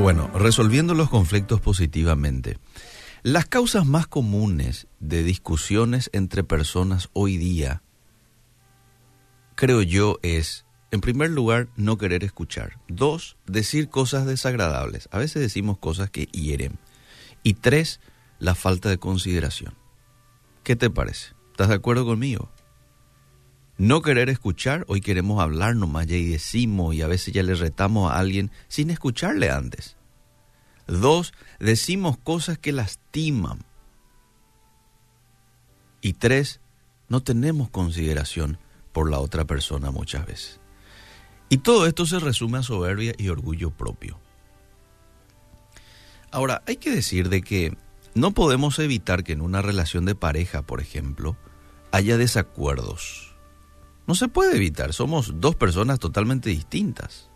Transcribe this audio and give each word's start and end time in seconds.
Bueno, 0.00 0.28
resolviendo 0.32 0.94
los 0.94 1.10
conflictos 1.10 1.60
positivamente. 1.60 2.56
Las 3.22 3.44
causas 3.44 3.84
más 3.84 4.06
comunes 4.06 4.86
de 4.98 5.22
discusiones 5.22 6.08
entre 6.14 6.42
personas 6.42 7.10
hoy 7.12 7.36
día, 7.36 7.82
creo 9.56 9.82
yo, 9.82 10.18
es, 10.22 10.64
en 10.90 11.02
primer 11.02 11.28
lugar, 11.30 11.68
no 11.76 11.98
querer 11.98 12.24
escuchar. 12.24 12.80
Dos, 12.88 13.36
decir 13.46 13.90
cosas 13.90 14.24
desagradables. 14.24 15.06
A 15.12 15.18
veces 15.18 15.42
decimos 15.42 15.76
cosas 15.76 16.08
que 16.08 16.24
hieren. 16.24 16.78
Y 17.42 17.54
tres, 17.54 18.00
la 18.38 18.54
falta 18.54 18.88
de 18.88 18.96
consideración. 18.96 19.74
¿Qué 20.64 20.76
te 20.76 20.88
parece? 20.88 21.34
¿Estás 21.50 21.68
de 21.68 21.74
acuerdo 21.74 22.06
conmigo? 22.06 22.50
No 23.80 24.02
querer 24.02 24.28
escuchar, 24.28 24.84
hoy 24.88 25.00
queremos 25.00 25.40
hablar 25.40 25.74
nomás 25.74 26.06
ya 26.06 26.14
y 26.14 26.26
decimos 26.26 26.94
y 26.94 27.00
a 27.00 27.06
veces 27.06 27.32
ya 27.32 27.42
le 27.42 27.54
retamos 27.54 28.12
a 28.12 28.18
alguien 28.18 28.50
sin 28.68 28.90
escucharle 28.90 29.48
antes. 29.48 29.96
Dos, 30.86 31.32
decimos 31.58 32.18
cosas 32.18 32.58
que 32.58 32.72
lastiman. 32.72 33.64
Y 36.02 36.12
tres, 36.12 36.60
no 37.08 37.22
tenemos 37.22 37.70
consideración 37.70 38.58
por 38.92 39.10
la 39.10 39.18
otra 39.18 39.46
persona 39.46 39.90
muchas 39.90 40.26
veces. 40.26 40.60
Y 41.48 41.56
todo 41.56 41.86
esto 41.86 42.04
se 42.04 42.18
resume 42.18 42.58
a 42.58 42.62
soberbia 42.62 43.14
y 43.16 43.30
orgullo 43.30 43.70
propio. 43.70 44.20
Ahora, 46.30 46.62
hay 46.66 46.76
que 46.76 46.90
decir 46.90 47.30
de 47.30 47.40
que 47.40 47.78
no 48.14 48.32
podemos 48.32 48.78
evitar 48.78 49.24
que 49.24 49.32
en 49.32 49.40
una 49.40 49.62
relación 49.62 50.04
de 50.04 50.14
pareja, 50.14 50.60
por 50.60 50.82
ejemplo, 50.82 51.38
haya 51.92 52.18
desacuerdos. 52.18 53.29
No 54.06 54.14
se 54.14 54.28
puede 54.28 54.56
evitar, 54.56 54.92
somos 54.92 55.40
dos 55.40 55.54
personas 55.54 55.98
totalmente 55.98 56.50
distintas. 56.50 57.30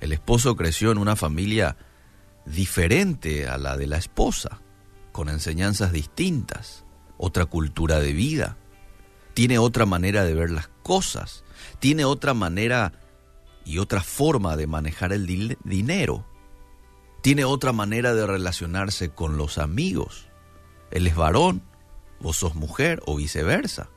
El 0.00 0.12
esposo 0.12 0.56
creció 0.56 0.92
en 0.92 0.98
una 0.98 1.16
familia 1.16 1.76
diferente 2.46 3.48
a 3.48 3.58
la 3.58 3.76
de 3.76 3.86
la 3.86 3.96
esposa, 3.96 4.60
con 5.12 5.28
enseñanzas 5.28 5.92
distintas, 5.92 6.84
otra 7.16 7.46
cultura 7.46 8.00
de 8.00 8.12
vida, 8.12 8.56
tiene 9.34 9.58
otra 9.58 9.86
manera 9.86 10.24
de 10.24 10.34
ver 10.34 10.50
las 10.50 10.68
cosas, 10.82 11.44
tiene 11.80 12.04
otra 12.04 12.34
manera 12.34 12.92
y 13.64 13.78
otra 13.78 14.02
forma 14.02 14.56
de 14.56 14.66
manejar 14.66 15.12
el 15.12 15.26
dinero, 15.64 16.24
tiene 17.20 17.44
otra 17.44 17.72
manera 17.72 18.14
de 18.14 18.26
relacionarse 18.26 19.10
con 19.10 19.36
los 19.36 19.58
amigos. 19.58 20.28
Él 20.90 21.06
es 21.06 21.16
varón, 21.16 21.62
vos 22.20 22.36
sos 22.36 22.54
mujer 22.54 23.02
o 23.06 23.16
viceversa. 23.16 23.88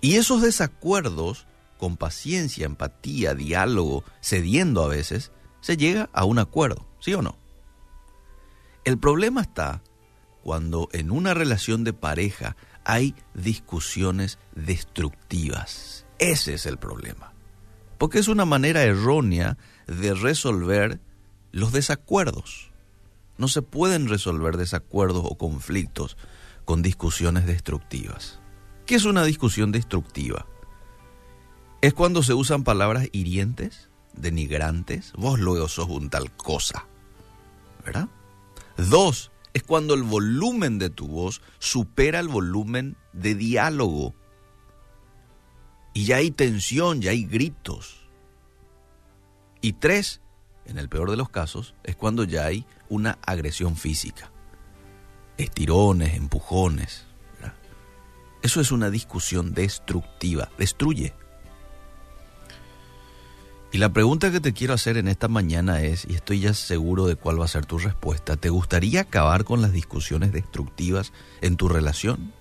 Y 0.00 0.16
esos 0.16 0.42
desacuerdos, 0.42 1.46
con 1.78 1.96
paciencia, 1.96 2.66
empatía, 2.66 3.34
diálogo, 3.34 4.04
cediendo 4.20 4.84
a 4.84 4.88
veces, 4.88 5.32
se 5.60 5.76
llega 5.76 6.08
a 6.12 6.24
un 6.24 6.38
acuerdo, 6.38 6.86
¿sí 7.00 7.14
o 7.14 7.22
no? 7.22 7.36
El 8.84 8.98
problema 8.98 9.42
está 9.42 9.82
cuando 10.42 10.88
en 10.92 11.10
una 11.10 11.34
relación 11.34 11.84
de 11.84 11.92
pareja 11.92 12.56
hay 12.84 13.14
discusiones 13.34 14.38
destructivas. 14.54 16.06
Ese 16.18 16.54
es 16.54 16.64
el 16.64 16.78
problema. 16.78 17.34
Porque 17.98 18.18
es 18.18 18.28
una 18.28 18.46
manera 18.46 18.82
errónea 18.82 19.58
de 19.86 20.14
resolver 20.14 21.00
los 21.52 21.72
desacuerdos. 21.72 22.70
No 23.36 23.48
se 23.48 23.62
pueden 23.62 24.08
resolver 24.08 24.56
desacuerdos 24.56 25.24
o 25.24 25.36
conflictos 25.36 26.16
con 26.64 26.80
discusiones 26.80 27.46
destructivas. 27.46 28.40
¿Qué 28.88 28.94
es 28.94 29.04
una 29.04 29.22
discusión 29.22 29.70
destructiva? 29.70 30.46
Es 31.82 31.92
cuando 31.92 32.22
se 32.22 32.32
usan 32.32 32.64
palabras 32.64 33.06
hirientes, 33.12 33.90
denigrantes, 34.14 35.12
vos 35.12 35.38
luego 35.38 35.68
sos 35.68 35.90
un 35.90 36.08
tal 36.08 36.34
cosa. 36.34 36.86
¿Verdad? 37.84 38.08
Dos, 38.78 39.30
es 39.52 39.62
cuando 39.62 39.92
el 39.92 40.04
volumen 40.04 40.78
de 40.78 40.88
tu 40.88 41.06
voz 41.06 41.42
supera 41.58 42.18
el 42.18 42.28
volumen 42.28 42.96
de 43.12 43.34
diálogo. 43.34 44.14
Y 45.92 46.06
ya 46.06 46.16
hay 46.16 46.30
tensión, 46.30 47.02
ya 47.02 47.10
hay 47.10 47.26
gritos. 47.26 48.08
Y 49.60 49.74
tres, 49.74 50.22
en 50.64 50.78
el 50.78 50.88
peor 50.88 51.10
de 51.10 51.18
los 51.18 51.28
casos, 51.28 51.74
es 51.84 51.94
cuando 51.94 52.24
ya 52.24 52.46
hay 52.46 52.64
una 52.88 53.18
agresión 53.20 53.76
física. 53.76 54.32
Estirones, 55.36 56.14
empujones. 56.14 57.07
Eso 58.42 58.60
es 58.60 58.70
una 58.72 58.90
discusión 58.90 59.52
destructiva, 59.52 60.50
destruye. 60.58 61.14
Y 63.70 63.78
la 63.78 63.92
pregunta 63.92 64.30
que 64.30 64.40
te 64.40 64.54
quiero 64.54 64.72
hacer 64.72 64.96
en 64.96 65.08
esta 65.08 65.28
mañana 65.28 65.82
es, 65.82 66.06
y 66.08 66.14
estoy 66.14 66.40
ya 66.40 66.54
seguro 66.54 67.06
de 67.06 67.16
cuál 67.16 67.40
va 67.40 67.44
a 67.44 67.48
ser 67.48 67.66
tu 67.66 67.78
respuesta, 67.78 68.36
¿te 68.36 68.48
gustaría 68.48 69.02
acabar 69.02 69.44
con 69.44 69.60
las 69.60 69.72
discusiones 69.72 70.32
destructivas 70.32 71.12
en 71.42 71.56
tu 71.56 71.68
relación? 71.68 72.32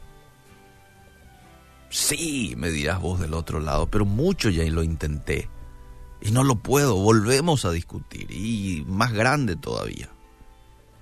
Sí, 1.89 2.53
me 2.57 2.69
dirás 2.69 3.01
vos 3.01 3.19
del 3.19 3.33
otro 3.33 3.59
lado, 3.59 3.87
pero 3.87 4.05
mucho 4.05 4.49
ya 4.49 4.63
lo 4.65 4.83
intenté. 4.83 5.49
Y 6.21 6.31
no 6.31 6.43
lo 6.43 6.55
puedo, 6.55 6.95
volvemos 6.95 7.65
a 7.65 7.71
discutir, 7.71 8.31
y 8.31 8.85
más 8.87 9.11
grande 9.11 9.55
todavía. 9.55 10.09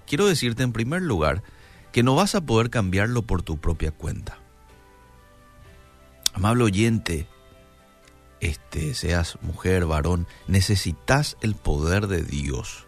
Quiero 0.08 0.26
decirte 0.26 0.64
en 0.64 0.74
primer 0.74 1.04
lugar 1.04 1.44
que 1.92 2.04
no 2.04 2.16
vas 2.16 2.36
a 2.36 2.42
poder 2.42 2.70
cambiarlo 2.70 3.22
por 3.22 3.44
tu 3.44 3.58
propia 3.58 3.92
cuenta. 3.92 4.40
Amable 6.36 6.66
oyente, 6.66 7.28
este, 8.42 8.94
seas 8.94 9.38
mujer, 9.42 9.86
varón, 9.86 10.28
necesitas 10.48 11.38
el 11.40 11.56
poder 11.56 12.08
de 12.08 12.24
Dios. 12.24 12.88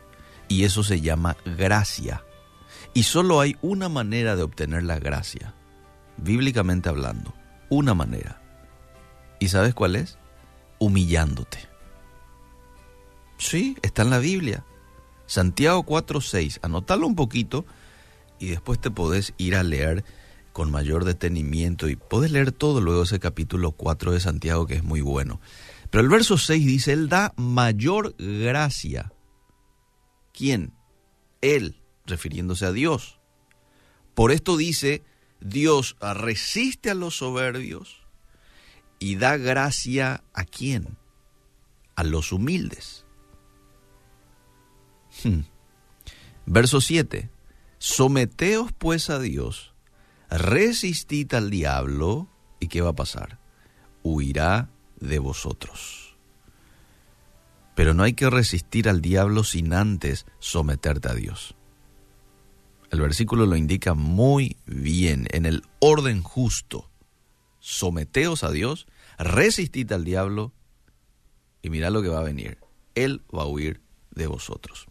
Y 0.49 0.65
eso 0.65 0.83
se 0.83 0.99
llama 0.99 1.37
gracia. 1.45 2.25
Y 2.93 3.03
solo 3.03 3.39
hay 3.39 3.55
una 3.61 3.87
manera 3.87 4.35
de 4.35 4.43
obtener 4.43 4.83
la 4.83 4.99
gracia, 4.99 5.53
bíblicamente 6.17 6.89
hablando. 6.89 7.33
Una 7.69 7.93
manera. 7.93 8.41
¿Y 9.39 9.47
sabes 9.47 9.73
cuál 9.73 9.95
es? 9.95 10.17
Humillándote. 10.77 11.69
Sí, 13.37 13.77
está 13.81 14.01
en 14.01 14.09
la 14.09 14.19
Biblia. 14.19 14.65
Santiago 15.25 15.85
4.6. 15.85 16.59
Anótalo 16.63 17.07
un 17.07 17.15
poquito 17.15 17.65
y 18.39 18.47
después 18.47 18.79
te 18.79 18.91
podés 18.91 19.33
ir 19.37 19.55
a 19.55 19.63
leer 19.63 20.03
con 20.57 20.71
mayor 20.71 21.05
detenimiento 21.05 21.87
y 21.87 21.95
puedes 21.95 22.31
leer 22.31 22.51
todo 22.51 22.81
luego 22.81 23.03
ese 23.03 23.19
capítulo 23.19 23.73
4 23.73 24.11
de 24.11 24.19
Santiago 24.19 24.65
que 24.65 24.73
es 24.73 24.83
muy 24.83 25.01
bueno. 25.01 25.39
Pero 25.91 26.01
el 26.01 26.09
verso 26.09 26.39
6 26.39 26.65
dice, 26.65 26.93
Él 26.93 27.09
da 27.09 27.31
mayor 27.37 28.15
gracia. 28.17 29.13
¿Quién? 30.33 30.73
Él, 31.41 31.83
refiriéndose 32.07 32.65
a 32.65 32.71
Dios. 32.71 33.19
Por 34.15 34.31
esto 34.31 34.57
dice, 34.57 35.03
Dios 35.41 35.95
resiste 36.01 36.89
a 36.89 36.95
los 36.95 37.17
soberbios 37.17 38.07
y 38.97 39.17
da 39.17 39.37
gracia 39.37 40.23
a 40.33 40.43
quién? 40.43 40.97
A 41.95 42.03
los 42.03 42.31
humildes. 42.31 43.05
Hmm. 45.23 45.41
Verso 46.47 46.81
7. 46.81 47.29
Someteos 47.77 48.71
pues 48.71 49.11
a 49.11 49.19
Dios 49.19 49.75
resistid 50.29 51.33
al 51.33 51.49
diablo, 51.49 52.27
¿y 52.59 52.67
qué 52.67 52.81
va 52.81 52.89
a 52.89 52.95
pasar? 52.95 53.39
Huirá 54.03 54.69
de 54.99 55.19
vosotros. 55.19 56.15
Pero 57.75 57.93
no 57.93 58.03
hay 58.03 58.13
que 58.13 58.29
resistir 58.29 58.89
al 58.89 59.01
diablo 59.01 59.43
sin 59.43 59.73
antes 59.73 60.25
someterte 60.39 61.09
a 61.09 61.13
Dios. 61.13 61.55
El 62.89 63.01
versículo 63.01 63.45
lo 63.45 63.55
indica 63.55 63.93
muy 63.93 64.57
bien, 64.65 65.27
en 65.31 65.45
el 65.45 65.63
orden 65.79 66.23
justo. 66.23 66.89
Someteos 67.59 68.43
a 68.43 68.51
Dios, 68.51 68.87
resistid 69.19 69.91
al 69.91 70.05
diablo 70.05 70.53
y 71.61 71.69
mirad 71.69 71.91
lo 71.91 72.01
que 72.01 72.07
va 72.07 72.19
a 72.19 72.23
venir. 72.23 72.57
Él 72.95 73.23
va 73.35 73.43
a 73.43 73.47
huir 73.47 73.81
de 74.11 74.27
vosotros. 74.27 74.87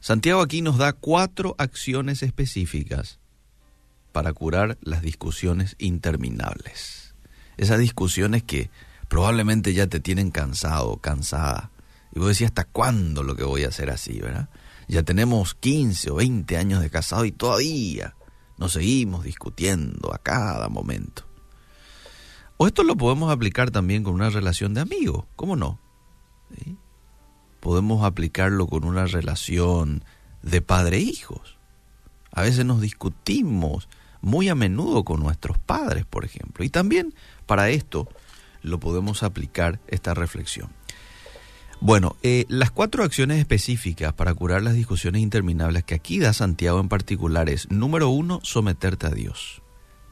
Santiago 0.00 0.42
aquí 0.42 0.62
nos 0.62 0.78
da 0.78 0.92
cuatro 0.92 1.56
acciones 1.58 2.22
específicas 2.22 3.17
para 4.18 4.32
curar 4.32 4.78
las 4.80 5.00
discusiones 5.00 5.76
interminables. 5.78 7.14
Esas 7.56 7.78
discusiones 7.78 8.42
que 8.42 8.68
probablemente 9.06 9.74
ya 9.74 9.86
te 9.86 10.00
tienen 10.00 10.32
cansado, 10.32 10.96
cansada. 10.96 11.70
Y 12.12 12.18
vos 12.18 12.26
decís, 12.26 12.48
¿hasta 12.48 12.64
cuándo 12.64 13.22
lo 13.22 13.36
que 13.36 13.44
voy 13.44 13.62
a 13.62 13.68
hacer 13.68 13.90
así, 13.90 14.18
verdad? 14.18 14.48
Ya 14.88 15.04
tenemos 15.04 15.54
15 15.54 16.10
o 16.10 16.16
20 16.16 16.56
años 16.56 16.80
de 16.80 16.90
casado 16.90 17.26
y 17.26 17.30
todavía 17.30 18.16
nos 18.56 18.72
seguimos 18.72 19.22
discutiendo 19.22 20.12
a 20.12 20.18
cada 20.18 20.68
momento. 20.68 21.24
O 22.56 22.66
esto 22.66 22.82
lo 22.82 22.96
podemos 22.96 23.30
aplicar 23.30 23.70
también 23.70 24.02
con 24.02 24.14
una 24.14 24.30
relación 24.30 24.74
de 24.74 24.80
amigos, 24.80 25.26
¿cómo 25.36 25.54
no? 25.54 25.78
Podemos 27.60 28.04
aplicarlo 28.04 28.66
con 28.66 28.82
una 28.82 29.06
relación 29.06 30.02
de 30.42 30.60
padre-hijos. 30.60 31.56
A 32.32 32.42
veces 32.42 32.64
nos 32.64 32.80
discutimos 32.80 33.88
muy 34.20 34.48
a 34.48 34.54
menudo 34.54 35.04
con 35.04 35.20
nuestros 35.20 35.58
padres, 35.58 36.04
por 36.04 36.24
ejemplo. 36.24 36.64
Y 36.64 36.70
también 36.70 37.14
para 37.46 37.70
esto 37.70 38.08
lo 38.62 38.80
podemos 38.80 39.22
aplicar 39.22 39.80
esta 39.88 40.14
reflexión. 40.14 40.70
Bueno, 41.80 42.16
eh, 42.22 42.44
las 42.48 42.72
cuatro 42.72 43.04
acciones 43.04 43.38
específicas 43.38 44.12
para 44.12 44.34
curar 44.34 44.62
las 44.62 44.74
discusiones 44.74 45.22
interminables 45.22 45.84
que 45.84 45.94
aquí 45.94 46.18
da 46.18 46.32
Santiago 46.32 46.80
en 46.80 46.88
particular 46.88 47.48
es, 47.48 47.70
número 47.70 48.08
uno, 48.08 48.40
someterte 48.42 49.06
a 49.06 49.10
Dios. 49.10 49.62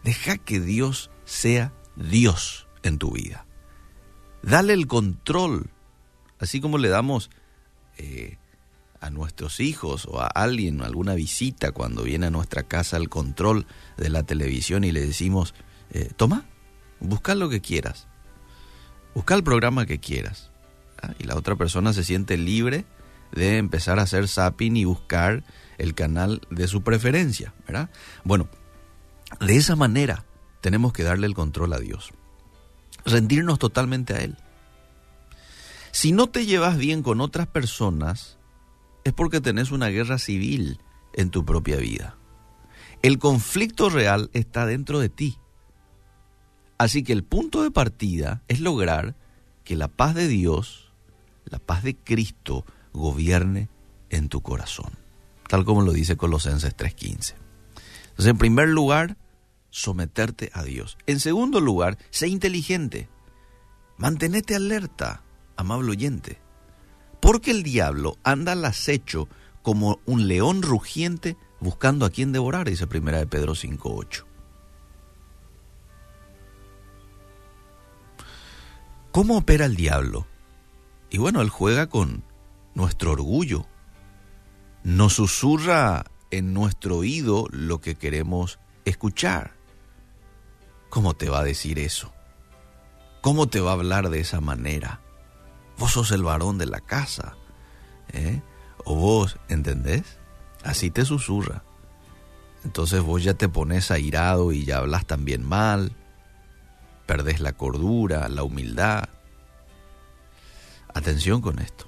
Deja 0.05 0.39
que 0.39 0.61
Dios 0.61 1.11
sea 1.25 1.73
Dios 1.97 2.69
en 2.85 2.99
tu 2.99 3.11
vida. 3.13 3.47
Dale 4.43 4.75
el 4.75 4.87
control, 4.87 5.71
así 6.39 6.61
como 6.61 6.79
le 6.79 6.89
damos 6.89 7.31
eh, 7.99 8.39
a 9.07 9.11
nuestros 9.11 9.61
hijos 9.61 10.07
o 10.07 10.21
a 10.21 10.27
alguien, 10.27 10.83
alguna 10.83 11.15
visita 11.15 11.73
cuando 11.73 12.03
viene 12.03 12.27
a 12.27 12.31
nuestra 12.31 12.65
casa 12.65 12.97
el 12.97 13.09
control 13.09 13.67
de 13.97 14.11
la 14.11 14.25
televisión 14.25 14.85
y 14.85 14.93
le 14.93 15.01
decimos, 15.01 15.55
eh, 15.91 16.11
toma, 16.17 16.45
busca 17.01 17.35
lo 17.35 17.49
que 17.49 17.61
quieras, 17.61 18.09
busca 19.15 19.35
el 19.35 19.45
programa 19.45 19.87
que 19.87 19.99
quieras 19.99 20.51
y 21.19 21.25
la 21.25 21.37
otra 21.37 21.57
persona 21.57 21.93
se 21.93 22.05
siente 22.05 22.37
libre 22.37 22.85
de 23.33 23.59
empezar 23.59 23.99
a 23.99 24.03
hacer 24.03 24.29
zapping 24.29 24.77
y 24.77 24.85
buscar 24.85 25.45
el 25.79 25.95
canal 25.95 26.41
de 26.51 26.69
su 26.69 26.83
preferencia, 26.83 27.55
¿verdad? 27.67 27.91
Bueno, 28.25 28.49
de 29.41 29.57
esa 29.57 29.77
manera 29.77 30.25
tenemos 30.61 30.93
que 30.93 31.03
darle 31.03 31.27
el 31.27 31.35
control 31.35 31.73
a 31.73 31.79
Dios, 31.79 32.13
rendirnos 33.05 33.59
totalmente 33.59 34.15
a 34.15 34.19
Él. 34.19 34.37
Si 35.93 36.13
no 36.13 36.29
te 36.29 36.47
llevas 36.47 36.77
bien 36.77 37.03
con 37.03 37.21
otras 37.21 37.47
personas, 37.47 38.37
es 39.07 39.13
porque 39.13 39.41
tenés 39.41 39.71
una 39.71 39.89
guerra 39.89 40.19
civil 40.19 40.81
en 41.15 41.31
tu 41.31 41.45
propia 41.45 41.77
vida. 41.77 42.17
El 43.03 43.19
conflicto 43.19 43.89
real 43.89 44.31
está 44.33 44.67
dentro 44.67 44.99
de 44.99 45.09
ti. 45.09 45.39
Así 46.79 47.03
que 47.03 47.13
el 47.13 47.25
punto 47.25 47.63
de 47.63 47.71
partida 47.71 48.43
es 48.49 48.61
lograr 48.61 49.17
que 49.65 49.77
la 49.77 49.89
paz 49.89 50.15
de 50.15 50.29
Dios 50.29 50.87
la 51.47 51.59
paz 51.59 51.83
de 51.83 51.97
Cristo 51.97 52.65
gobierne 52.93 53.69
en 54.11 54.29
tu 54.29 54.43
corazón, 54.43 54.91
tal 55.49 55.65
como 55.65 55.83
lo 55.83 55.93
dice 55.93 56.17
Colosenses 56.17 56.75
3:15. 56.77 57.35
Entonces, 58.09 58.27
en 58.27 58.39
primer 58.39 58.69
lugar, 58.69 59.17
someterte 59.71 60.51
a 60.55 60.63
Dios. 60.63 60.97
En 61.07 61.21
segundo 61.21 61.61
lugar, 61.61 61.99
sé 62.11 62.29
inteligente. 62.29 63.09
Mantenete 63.99 64.55
alerta, 64.55 65.23
amable 65.57 65.93
oyente, 65.93 66.41
porque 67.21 67.51
el 67.51 67.63
diablo 67.63 68.17
anda 68.23 68.53
al 68.53 68.65
acecho 68.65 69.29
como 69.63 70.01
un 70.07 70.29
león 70.29 70.63
rugiente 70.63 71.37
buscando 71.61 72.07
a 72.07 72.11
quien 72.11 72.33
devorar, 72.33 72.69
dice 72.69 72.87
primera 72.87 73.19
de 73.19 73.27
Pedro 73.27 73.55
5:8. 73.55 74.25
¿Cómo 79.13 79.39
opera 79.39 79.65
el 79.65 79.77
diablo? 79.77 80.27
Y 81.09 81.19
bueno, 81.19 81.41
Él 81.41 81.49
juega 81.49 81.89
con 81.89 82.23
nuestro 82.75 83.13
orgullo. 83.13 83.67
Nos 84.85 85.15
susurra 85.15 86.05
en 86.31 86.53
nuestro 86.53 86.99
oído 86.99 87.47
lo 87.51 87.81
que 87.81 87.95
queremos 87.95 88.59
escuchar. 88.85 89.57
¿Cómo 90.91 91.15
te 91.15 91.31
va 91.31 91.41
a 91.41 91.45
decir 91.45 91.79
eso? 91.79 92.13
¿Cómo 93.23 93.49
te 93.49 93.61
va 93.61 93.71
a 93.71 93.75
hablar 93.75 94.11
de 94.11 94.21
esa 94.21 94.41
manera? 94.41 95.01
Vos 95.79 95.93
sos 95.93 96.11
el 96.11 96.23
varón 96.23 96.59
de 96.59 96.67
la 96.67 96.81
casa. 96.81 97.37
¿eh? 98.13 98.41
O 98.85 98.95
vos, 98.95 99.39
¿entendés? 99.49 100.19
Así 100.65 100.91
te 100.91 101.05
susurra. 101.05 101.63
Entonces 102.65 103.01
vos 103.03 103.23
ya 103.23 103.35
te 103.35 103.49
pones 103.49 103.91
airado 103.91 104.53
y 104.53 104.65
ya 104.65 104.79
hablas 104.79 105.07
también 105.07 105.45
mal. 105.45 105.93
Perdés 107.07 107.41
la 107.41 107.53
cordura, 107.53 108.29
la 108.29 108.43
humildad. 108.43 109.09
Atención 110.93 111.41
con 111.41 111.59
esto. 111.59 111.87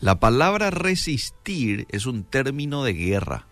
La 0.00 0.20
palabra 0.20 0.70
resistir 0.70 1.86
es 1.90 2.06
un 2.06 2.24
término 2.24 2.84
de 2.84 2.92
guerra. 2.92 3.46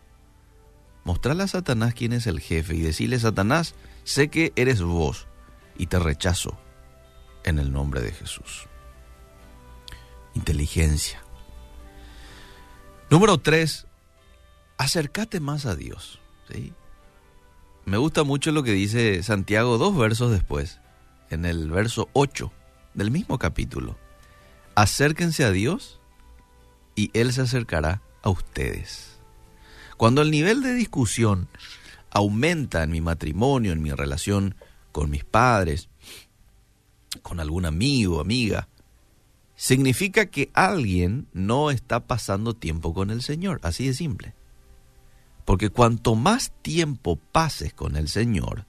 Mostrarle 1.04 1.44
a 1.44 1.48
Satanás 1.48 1.94
quién 1.94 2.12
es 2.12 2.26
el 2.26 2.38
jefe 2.38 2.76
y 2.76 2.82
decirle, 2.82 3.18
Satanás, 3.18 3.74
sé 4.04 4.28
que 4.28 4.52
eres 4.54 4.82
vos 4.82 5.26
y 5.76 5.86
te 5.86 5.98
rechazo 5.98 6.56
en 7.44 7.58
el 7.58 7.72
nombre 7.72 8.00
de 8.02 8.12
Jesús. 8.12 8.68
Inteligencia. 10.34 11.22
Número 13.10 13.38
tres, 13.38 13.86
acércate 14.78 15.40
más 15.40 15.66
a 15.66 15.76
Dios. 15.76 16.20
¿sí? 16.50 16.72
Me 17.84 17.96
gusta 17.96 18.24
mucho 18.24 18.52
lo 18.52 18.62
que 18.62 18.72
dice 18.72 19.22
Santiago 19.22 19.78
dos 19.78 19.96
versos 19.96 20.30
después, 20.30 20.80
en 21.30 21.44
el 21.44 21.70
verso 21.70 22.08
8 22.12 22.52
del 22.94 23.10
mismo 23.10 23.38
capítulo 23.38 23.96
acérquense 24.74 25.44
a 25.44 25.50
Dios 25.50 26.00
y 26.94 27.10
Él 27.14 27.32
se 27.32 27.42
acercará 27.42 28.02
a 28.22 28.30
ustedes. 28.30 29.18
Cuando 29.96 30.22
el 30.22 30.30
nivel 30.30 30.62
de 30.62 30.74
discusión 30.74 31.48
aumenta 32.10 32.82
en 32.82 32.90
mi 32.90 33.00
matrimonio, 33.00 33.72
en 33.72 33.82
mi 33.82 33.92
relación 33.92 34.54
con 34.90 35.10
mis 35.10 35.24
padres, 35.24 35.88
con 37.22 37.40
algún 37.40 37.66
amigo, 37.66 38.20
amiga, 38.20 38.68
significa 39.62 40.26
que 40.26 40.50
alguien 40.54 41.28
no 41.32 41.70
está 41.70 42.08
pasando 42.08 42.52
tiempo 42.52 42.92
con 42.92 43.10
el 43.10 43.22
Señor, 43.22 43.60
así 43.62 43.86
de 43.86 43.94
simple. 43.94 44.34
Porque 45.44 45.70
cuanto 45.70 46.16
más 46.16 46.50
tiempo 46.62 47.14
pases 47.14 47.72
con 47.72 47.94
el 47.94 48.08
Señor, 48.08 48.66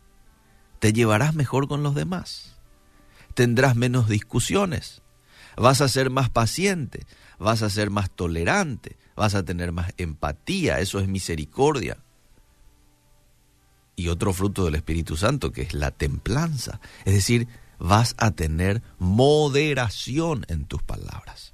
te 0.77 0.93
llevarás 0.93 1.33
mejor 1.33 1.67
con 1.67 1.81
los 1.81 1.95
demás. 1.95 2.59
Tendrás 3.33 3.75
menos 3.75 4.07
discusiones, 4.07 5.01
vas 5.57 5.81
a 5.81 5.87
ser 5.87 6.11
más 6.11 6.29
paciente, 6.29 7.07
vas 7.39 7.63
a 7.63 7.71
ser 7.71 7.89
más 7.89 8.11
tolerante, 8.11 8.95
vas 9.15 9.33
a 9.33 9.41
tener 9.41 9.71
más 9.71 9.93
empatía, 9.97 10.79
eso 10.79 10.99
es 10.99 11.07
misericordia. 11.07 11.97
Y 13.95 14.09
otro 14.09 14.31
fruto 14.31 14.65
del 14.65 14.75
Espíritu 14.75 15.17
Santo, 15.17 15.51
que 15.51 15.63
es 15.63 15.73
la 15.73 15.89
templanza, 15.89 16.79
es 17.03 17.15
decir, 17.15 17.47
vas 17.79 18.15
a 18.17 18.31
tener 18.31 18.81
moderación 18.99 20.45
en 20.47 20.65
tus 20.65 20.81
palabras. 20.83 21.53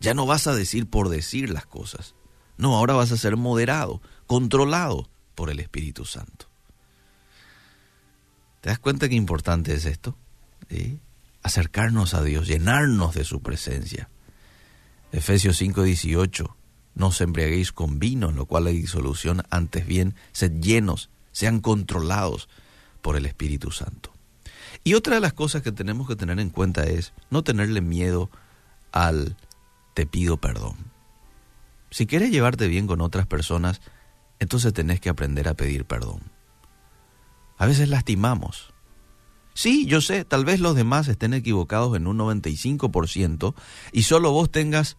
Ya 0.00 0.14
no 0.14 0.26
vas 0.26 0.46
a 0.46 0.54
decir 0.54 0.88
por 0.88 1.08
decir 1.08 1.50
las 1.50 1.66
cosas, 1.66 2.14
no, 2.56 2.76
ahora 2.76 2.94
vas 2.94 3.10
a 3.10 3.16
ser 3.16 3.36
moderado, 3.36 4.02
controlado 4.26 5.08
por 5.34 5.50
el 5.50 5.60
Espíritu 5.60 6.04
Santo. 6.04 6.46
¿Te 8.60 8.68
das 8.68 8.78
cuenta 8.78 9.08
qué 9.08 9.14
importante 9.14 9.72
es 9.72 9.86
esto? 9.86 10.16
Acercarnos 11.42 12.12
a 12.12 12.22
Dios, 12.22 12.46
llenarnos 12.46 13.14
de 13.14 13.24
su 13.24 13.40
presencia. 13.40 14.10
Efesios 15.12 15.56
5:18, 15.60 16.54
no 16.94 17.06
os 17.06 17.20
embriaguéis 17.22 17.72
con 17.72 17.98
vino, 17.98 18.28
en 18.28 18.36
lo 18.36 18.44
cual 18.44 18.66
hay 18.66 18.76
disolución, 18.76 19.42
antes 19.48 19.86
bien, 19.86 20.14
sed 20.32 20.60
llenos, 20.60 21.08
sean 21.32 21.60
controlados 21.60 22.48
por 23.00 23.16
el 23.16 23.24
Espíritu 23.24 23.70
Santo. 23.70 24.12
Y 24.84 24.94
otra 24.94 25.16
de 25.16 25.20
las 25.20 25.32
cosas 25.32 25.62
que 25.62 25.72
tenemos 25.72 26.08
que 26.08 26.16
tener 26.16 26.40
en 26.40 26.50
cuenta 26.50 26.84
es 26.84 27.12
no 27.30 27.42
tenerle 27.42 27.80
miedo 27.80 28.30
al 28.92 29.36
te 29.94 30.06
pido 30.06 30.38
perdón. 30.38 30.76
Si 31.90 32.06
quieres 32.06 32.30
llevarte 32.30 32.68
bien 32.68 32.86
con 32.86 33.00
otras 33.00 33.26
personas, 33.26 33.80
entonces 34.38 34.72
tenés 34.72 35.00
que 35.00 35.10
aprender 35.10 35.48
a 35.48 35.54
pedir 35.54 35.84
perdón. 35.84 36.20
A 37.58 37.66
veces 37.66 37.88
lastimamos, 37.88 38.72
Sí, 39.54 39.84
yo 39.86 40.00
sé, 40.00 40.24
tal 40.24 40.44
vez 40.44 40.60
los 40.60 40.74
demás 40.74 41.08
estén 41.08 41.34
equivocados 41.34 41.96
en 41.96 42.06
un 42.06 42.18
95% 42.18 43.54
y 43.92 44.04
solo 44.04 44.32
vos 44.32 44.50
tengas 44.50 44.96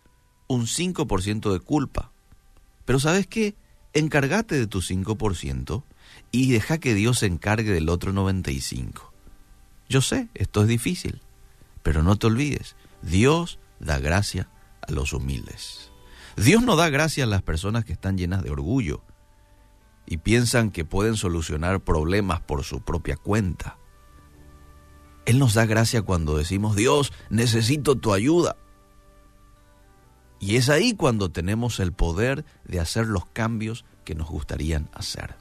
un 0.48 0.68
5% 0.68 1.52
de 1.52 1.60
culpa. 1.60 2.12
Pero 2.86 3.00
¿sabes 3.00 3.28
qué? 3.28 3.56
Encárgate 3.94 4.56
de 4.56 4.68
tu 4.68 4.82
5% 4.82 5.84
y 6.32 6.52
deja 6.52 6.78
que 6.78 6.94
Dios 6.94 7.20
se 7.20 7.26
encargue 7.26 7.72
del 7.72 7.90
otro 7.90 8.14
95%. 8.14 9.11
Yo 9.92 10.00
sé, 10.00 10.30
esto 10.36 10.62
es 10.62 10.70
difícil, 10.70 11.22
pero 11.84 12.02
no 12.02 12.16
te 12.16 12.28
olvides, 12.28 12.78
Dios 13.02 13.60
da 13.82 14.00
gracia 14.00 14.48
a 14.88 14.90
los 14.94 15.12
humildes. 15.12 15.92
Dios 16.38 16.64
no 16.64 16.78
da 16.78 16.88
gracia 16.88 17.26
a 17.26 17.28
las 17.28 17.42
personas 17.42 17.84
que 17.84 17.92
están 17.92 18.18
llenas 18.18 18.42
de 18.42 18.52
orgullo 18.52 19.04
y 20.06 20.20
piensan 20.20 20.72
que 20.72 20.86
pueden 20.86 21.18
solucionar 21.18 21.82
problemas 21.82 22.40
por 22.40 22.64
su 22.64 22.80
propia 22.80 23.18
cuenta. 23.18 23.80
Él 25.26 25.40
nos 25.40 25.56
da 25.56 25.66
gracia 25.66 26.04
cuando 26.04 26.38
decimos, 26.38 26.78
Dios, 26.78 27.12
necesito 27.30 27.98
tu 27.98 28.14
ayuda. 28.14 28.56
Y 30.40 30.56
es 30.56 30.70
ahí 30.70 30.96
cuando 30.96 31.34
tenemos 31.34 31.82
el 31.82 31.92
poder 31.92 32.46
de 32.64 32.80
hacer 32.80 33.08
los 33.08 33.26
cambios 33.26 33.84
que 34.06 34.16
nos 34.16 34.30
gustarían 34.30 34.90
hacer. 34.94 35.36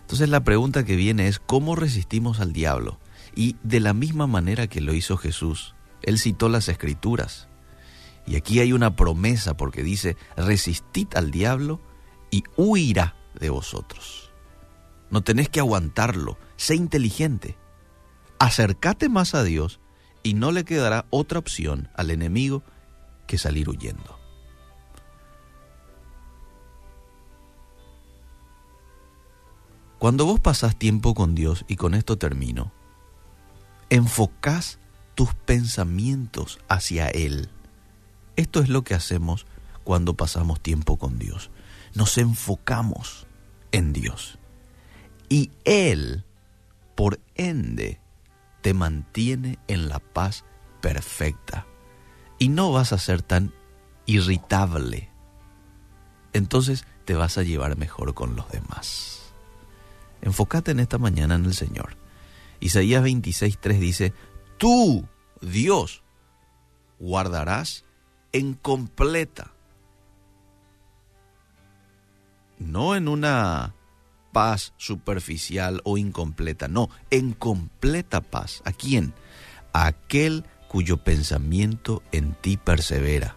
Entonces 0.00 0.30
la 0.30 0.42
pregunta 0.42 0.86
que 0.86 0.96
viene 0.96 1.28
es, 1.28 1.38
¿cómo 1.38 1.76
resistimos 1.76 2.40
al 2.40 2.54
diablo? 2.54 2.98
Y 3.36 3.54
de 3.62 3.78
la 3.78 3.92
misma 3.92 4.26
manera 4.26 4.66
que 4.66 4.80
lo 4.80 4.92
hizo 4.92 5.16
Jesús, 5.16 5.76
Él 6.02 6.18
citó 6.18 6.48
las 6.48 6.68
escrituras. 6.68 7.46
Y 8.26 8.34
aquí 8.34 8.58
hay 8.58 8.72
una 8.72 8.96
promesa 8.96 9.56
porque 9.56 9.84
dice, 9.84 10.16
resistid 10.36 11.06
al 11.14 11.30
diablo 11.30 11.80
y 12.32 12.42
huirá 12.56 13.14
de 13.38 13.50
vosotros. 13.50 14.32
No 15.10 15.22
tenés 15.22 15.48
que 15.48 15.60
aguantarlo, 15.60 16.36
sé 16.56 16.74
inteligente 16.74 17.56
acércate 18.38 19.08
más 19.08 19.34
a 19.34 19.42
Dios 19.42 19.80
y 20.22 20.34
no 20.34 20.52
le 20.52 20.64
quedará 20.64 21.06
otra 21.10 21.38
opción 21.38 21.88
al 21.94 22.10
enemigo 22.10 22.62
que 23.26 23.38
salir 23.38 23.68
huyendo. 23.68 24.18
Cuando 29.98 30.26
vos 30.26 30.40
pasás 30.40 30.76
tiempo 30.78 31.14
con 31.14 31.34
Dios, 31.34 31.64
y 31.68 31.76
con 31.76 31.94
esto 31.94 32.18
termino, 32.18 32.72
enfocás 33.90 34.78
tus 35.14 35.34
pensamientos 35.34 36.58
hacia 36.68 37.08
Él. 37.08 37.48
Esto 38.36 38.60
es 38.60 38.68
lo 38.68 38.82
que 38.84 38.94
hacemos 38.94 39.46
cuando 39.84 40.14
pasamos 40.14 40.60
tiempo 40.60 40.98
con 40.98 41.18
Dios. 41.18 41.50
Nos 41.94 42.18
enfocamos 42.18 43.26
en 43.72 43.92
Dios. 43.92 44.38
Y 45.28 45.50
Él, 45.64 46.24
por 46.94 47.20
ende, 47.34 48.00
te 48.62 48.74
mantiene 48.74 49.58
en 49.68 49.88
la 49.88 49.98
paz 49.98 50.44
perfecta. 50.80 51.66
Y 52.38 52.48
no 52.48 52.72
vas 52.72 52.92
a 52.92 52.98
ser 52.98 53.22
tan 53.22 53.54
irritable. 54.04 55.08
Entonces 56.32 56.84
te 57.04 57.14
vas 57.14 57.38
a 57.38 57.42
llevar 57.42 57.78
mejor 57.78 58.12
con 58.14 58.36
los 58.36 58.48
demás. 58.50 59.32
Enfócate 60.20 60.72
en 60.72 60.80
esta 60.80 60.98
mañana 60.98 61.36
en 61.36 61.44
el 61.46 61.54
Señor. 61.54 61.96
Isaías 62.60 63.04
26.3 63.04 63.78
dice, 63.78 64.12
tú, 64.58 65.06
Dios, 65.40 66.02
guardarás 66.98 67.84
en 68.32 68.54
completa, 68.54 69.52
no 72.58 72.94
en 72.94 73.08
una 73.08 73.74
paz 74.32 74.74
superficial 74.76 75.80
o 75.84 75.96
incompleta, 75.96 76.68
no, 76.68 76.90
en 77.10 77.32
completa 77.32 78.20
paz. 78.20 78.62
¿A 78.64 78.72
quién? 78.72 79.14
A 79.72 79.86
aquel 79.86 80.44
cuyo 80.68 80.98
pensamiento 80.98 82.02
en 82.12 82.34
ti 82.34 82.56
persevera. 82.56 83.36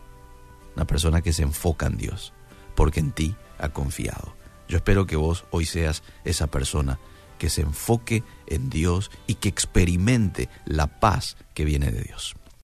Una 0.75 0.85
persona 0.85 1.21
que 1.21 1.33
se 1.33 1.43
enfoca 1.43 1.87
en 1.87 1.97
Dios, 1.97 2.33
porque 2.75 2.99
en 2.99 3.11
ti 3.11 3.35
ha 3.59 3.69
confiado. 3.69 4.35
Yo 4.67 4.77
espero 4.77 5.05
que 5.05 5.15
vos 5.15 5.45
hoy 5.51 5.65
seas 5.65 6.03
esa 6.25 6.47
persona 6.47 6.99
que 7.39 7.49
se 7.49 7.61
enfoque 7.61 8.23
en 8.45 8.69
Dios 8.69 9.09
y 9.25 9.35
que 9.35 9.49
experimente 9.49 10.49
la 10.65 10.99
paz 10.99 11.37
que 11.55 11.65
viene 11.65 11.89
de 11.89 12.03
Dios. 12.03 12.35